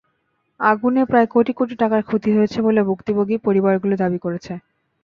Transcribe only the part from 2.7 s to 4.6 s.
ভুক্তভোগী পরিবারগুলো দাবি করেছে।